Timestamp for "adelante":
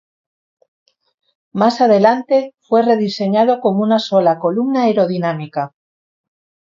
1.79-2.55